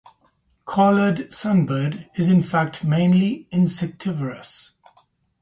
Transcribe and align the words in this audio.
Collared 0.65 1.29
sunbird 1.31 2.09
is 2.15 2.27
in 2.27 2.41
fact 2.41 2.83
mainly 2.83 3.47
insectivorous. 3.51 4.71